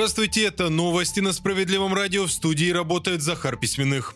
Здравствуйте, 0.00 0.44
это 0.44 0.70
новости 0.70 1.20
на 1.20 1.34
Справедливом 1.34 1.92
радио. 1.92 2.24
В 2.24 2.32
студии 2.32 2.70
работает 2.70 3.20
Захар 3.20 3.58
Письменных. 3.58 4.14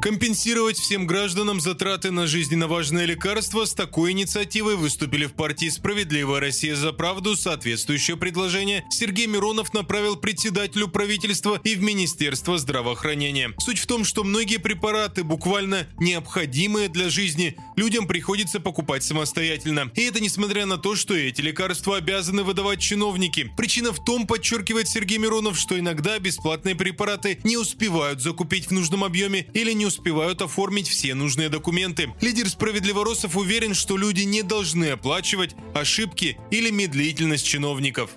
Компенсировать 0.00 0.78
всем 0.78 1.06
гражданам 1.06 1.60
затраты 1.60 2.10
на 2.10 2.26
жизненно 2.26 2.66
важные 2.66 3.04
лекарства 3.04 3.66
с 3.66 3.74
такой 3.74 4.12
инициативой 4.12 4.76
выступили 4.76 5.26
в 5.26 5.34
партии 5.34 5.68
«Справедливая 5.68 6.40
Россия 6.40 6.74
за 6.74 6.94
правду». 6.94 7.36
Соответствующее 7.36 8.16
предложение 8.16 8.82
Сергей 8.88 9.26
Миронов 9.26 9.74
направил 9.74 10.16
председателю 10.16 10.88
правительства 10.88 11.60
и 11.62 11.74
в 11.74 11.82
Министерство 11.82 12.56
здравоохранения. 12.56 13.52
Суть 13.58 13.78
в 13.78 13.86
том, 13.86 14.06
что 14.06 14.24
многие 14.24 14.56
препараты, 14.56 15.22
буквально 15.22 15.86
необходимые 15.98 16.88
для 16.88 17.10
жизни, 17.10 17.54
людям 17.76 18.06
приходится 18.06 18.58
покупать 18.58 19.04
самостоятельно. 19.04 19.92
И 19.96 20.00
это 20.00 20.22
несмотря 20.22 20.64
на 20.64 20.78
то, 20.78 20.96
что 20.96 21.14
эти 21.14 21.42
лекарства 21.42 21.98
обязаны 21.98 22.42
выдавать 22.42 22.80
чиновники. 22.80 23.52
Причина 23.54 23.92
в 23.92 24.02
том, 24.02 24.26
подчеркивает 24.26 24.88
Сергей 24.88 25.18
Миронов, 25.18 25.58
что 25.58 25.78
иногда 25.78 26.18
бесплатные 26.18 26.74
препараты 26.74 27.38
не 27.44 27.58
успевают 27.58 28.22
закупить 28.22 28.68
в 28.68 28.70
нужном 28.70 29.04
объеме 29.04 29.46
или 29.52 29.72
не 29.72 29.89
успевают 29.90 30.40
оформить 30.40 30.88
все 30.88 31.14
нужные 31.14 31.48
документы. 31.48 32.14
Лидер 32.20 32.48
справедливоросов 32.48 33.36
уверен, 33.36 33.74
что 33.74 33.96
люди 33.96 34.22
не 34.22 34.42
должны 34.42 34.90
оплачивать 34.90 35.56
ошибки 35.74 36.38
или 36.50 36.70
медлительность 36.70 37.44
чиновников. 37.44 38.10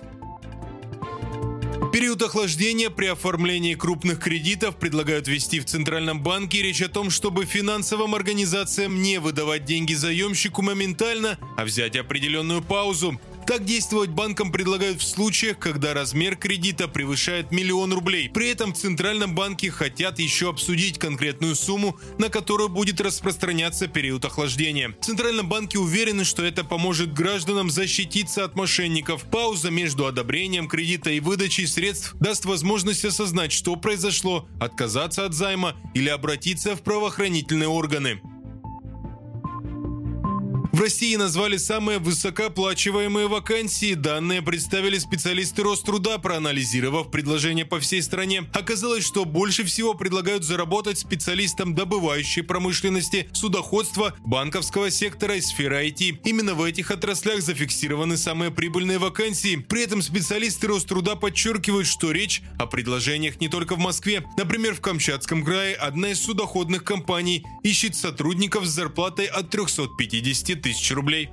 Период 1.92 2.22
охлаждения 2.22 2.90
при 2.90 3.06
оформлении 3.06 3.74
крупных 3.74 4.18
кредитов 4.18 4.76
предлагают 4.76 5.28
ввести 5.28 5.60
в 5.60 5.64
Центральном 5.64 6.22
банке. 6.22 6.60
Речь 6.60 6.82
о 6.82 6.88
том, 6.88 7.08
чтобы 7.08 7.44
финансовым 7.44 8.16
организациям 8.16 9.00
не 9.00 9.18
выдавать 9.18 9.64
деньги 9.64 9.94
заемщику 9.94 10.62
моментально, 10.62 11.38
а 11.56 11.64
взять 11.64 11.96
определенную 11.96 12.62
паузу. 12.62 13.20
Так 13.46 13.64
действовать 13.66 14.10
банкам 14.10 14.50
предлагают 14.50 15.02
в 15.02 15.06
случаях, 15.06 15.58
когда 15.58 15.92
размер 15.92 16.36
кредита 16.36 16.88
превышает 16.88 17.50
миллион 17.52 17.92
рублей. 17.92 18.30
При 18.30 18.48
этом 18.48 18.72
в 18.72 18.78
Центральном 18.78 19.34
банке 19.34 19.70
хотят 19.70 20.18
еще 20.18 20.48
обсудить 20.48 20.98
конкретную 20.98 21.54
сумму, 21.54 21.98
на 22.18 22.30
которую 22.30 22.70
будет 22.70 23.02
распространяться 23.02 23.86
период 23.86 24.24
охлаждения. 24.24 24.94
В 24.98 25.04
Центральном 25.04 25.48
банке 25.48 25.78
уверены, 25.78 26.24
что 26.24 26.42
это 26.42 26.64
поможет 26.64 27.12
гражданам 27.12 27.70
защититься 27.70 28.44
от 28.44 28.56
мошенников. 28.56 29.24
Пауза 29.30 29.70
между 29.70 30.06
одобрением 30.06 30.66
кредита 30.66 31.10
и 31.10 31.20
выдачей 31.20 31.66
средств 31.66 32.14
даст 32.20 32.46
возможность 32.46 33.04
осознать, 33.04 33.52
что 33.52 33.76
произошло, 33.76 34.48
отказаться 34.58 35.26
от 35.26 35.34
займа 35.34 35.76
или 35.92 36.08
обратиться 36.08 36.76
в 36.76 36.82
правоохранительные 36.82 37.68
органы. 37.68 38.20
В 40.74 40.80
России 40.80 41.14
назвали 41.14 41.56
самые 41.56 42.00
высокооплачиваемые 42.00 43.28
вакансии. 43.28 43.94
Данные 43.94 44.42
представили 44.42 44.98
специалисты 44.98 45.62
Роструда, 45.62 46.18
проанализировав 46.18 47.12
предложения 47.12 47.64
по 47.64 47.78
всей 47.78 48.02
стране. 48.02 48.46
Оказалось, 48.52 49.06
что 49.06 49.24
больше 49.24 49.62
всего 49.62 49.94
предлагают 49.94 50.42
заработать 50.42 50.98
специалистам 50.98 51.76
добывающей 51.76 52.42
промышленности, 52.42 53.28
судоходства, 53.32 54.16
банковского 54.24 54.90
сектора 54.90 55.36
и 55.36 55.40
сферы 55.40 55.86
IT. 55.86 56.22
Именно 56.24 56.54
в 56.54 56.64
этих 56.64 56.90
отраслях 56.90 57.40
зафиксированы 57.40 58.16
самые 58.16 58.50
прибыльные 58.50 58.98
вакансии. 58.98 59.54
При 59.54 59.84
этом 59.84 60.02
специалисты 60.02 60.66
Роструда 60.66 61.14
подчеркивают, 61.14 61.86
что 61.86 62.10
речь 62.10 62.42
о 62.58 62.66
предложениях 62.66 63.40
не 63.40 63.46
только 63.46 63.76
в 63.76 63.78
Москве. 63.78 64.24
Например, 64.36 64.74
в 64.74 64.80
Камчатском 64.80 65.44
крае 65.44 65.76
одна 65.76 66.08
из 66.08 66.20
судоходных 66.20 66.82
компаний 66.82 67.44
ищет 67.62 67.94
сотрудников 67.94 68.66
с 68.66 68.70
зарплатой 68.70 69.26
от 69.26 69.50
350 69.50 70.63
тысяч 70.64 70.90
рублей. 70.92 71.28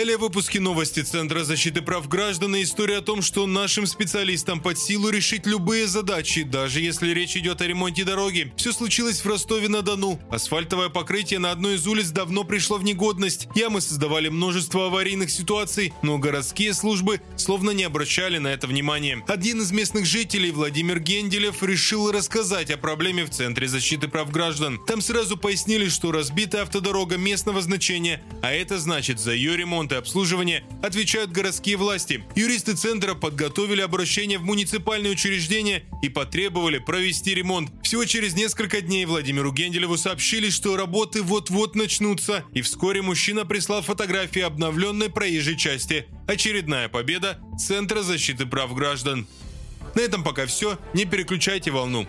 Далее 0.00 0.16
в 0.16 0.22
выпуске 0.22 0.60
новости 0.60 1.00
Центра 1.00 1.44
защиты 1.44 1.82
прав 1.82 2.08
граждан 2.08 2.56
и 2.56 2.62
история 2.62 2.96
о 2.96 3.02
том, 3.02 3.20
что 3.20 3.46
нашим 3.46 3.86
специалистам 3.86 4.58
под 4.58 4.78
силу 4.78 5.10
решить 5.10 5.46
любые 5.46 5.86
задачи, 5.86 6.42
даже 6.42 6.80
если 6.80 7.10
речь 7.12 7.36
идет 7.36 7.60
о 7.60 7.66
ремонте 7.66 8.04
дороги. 8.04 8.50
Все 8.56 8.72
случилось 8.72 9.20
в 9.20 9.26
Ростове-на-Дону. 9.26 10.18
Асфальтовое 10.30 10.88
покрытие 10.88 11.38
на 11.38 11.50
одной 11.50 11.74
из 11.74 11.86
улиц 11.86 12.12
давно 12.12 12.44
пришло 12.44 12.78
в 12.78 12.82
негодность. 12.82 13.46
Ямы 13.54 13.82
создавали 13.82 14.30
множество 14.30 14.86
аварийных 14.86 15.30
ситуаций, 15.30 15.92
но 16.00 16.16
городские 16.16 16.72
службы 16.72 17.20
словно 17.36 17.72
не 17.72 17.84
обращали 17.84 18.38
на 18.38 18.48
это 18.48 18.66
внимания. 18.68 19.22
Один 19.28 19.60
из 19.60 19.70
местных 19.70 20.06
жителей, 20.06 20.50
Владимир 20.50 20.98
Генделев, 20.98 21.62
решил 21.62 22.10
рассказать 22.10 22.70
о 22.70 22.78
проблеме 22.78 23.26
в 23.26 23.30
Центре 23.30 23.68
защиты 23.68 24.08
прав 24.08 24.30
граждан. 24.30 24.80
Там 24.86 25.02
сразу 25.02 25.36
пояснили, 25.36 25.90
что 25.90 26.10
разбитая 26.10 26.62
автодорога 26.62 27.18
местного 27.18 27.60
значения, 27.60 28.22
а 28.40 28.50
это 28.50 28.78
значит 28.78 29.20
за 29.20 29.32
ее 29.32 29.58
ремонт 29.58 29.89
ремонт 29.90 29.92
и 29.92 29.96
обслуживание 29.96 30.64
отвечают 30.82 31.30
городские 31.30 31.76
власти. 31.76 32.24
Юристы 32.34 32.74
центра 32.74 33.14
подготовили 33.14 33.82
обращение 33.82 34.38
в 34.38 34.42
муниципальные 34.42 35.12
учреждения 35.12 35.84
и 36.02 36.08
потребовали 36.08 36.78
провести 36.78 37.34
ремонт. 37.34 37.70
Всего 37.82 38.04
через 38.04 38.34
несколько 38.34 38.80
дней 38.80 39.04
Владимиру 39.04 39.52
Генделеву 39.52 39.96
сообщили, 39.96 40.50
что 40.50 40.76
работы 40.76 41.22
вот-вот 41.22 41.74
начнутся, 41.74 42.44
и 42.54 42.62
вскоре 42.62 43.02
мужчина 43.02 43.44
прислал 43.44 43.82
фотографии 43.82 44.42
обновленной 44.42 45.10
проезжей 45.10 45.56
части. 45.56 46.06
Очередная 46.26 46.88
победа 46.88 47.38
Центра 47.58 48.02
защиты 48.02 48.46
прав 48.46 48.74
граждан. 48.74 49.26
На 49.94 50.00
этом 50.00 50.22
пока 50.22 50.46
все. 50.46 50.78
Не 50.94 51.04
переключайте 51.04 51.70
волну. 51.70 52.06